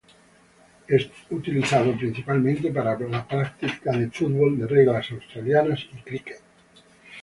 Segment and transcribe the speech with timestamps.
[0.87, 6.41] Es utilizado principalmente para la práctica del fútbol de reglas australianas y cricket.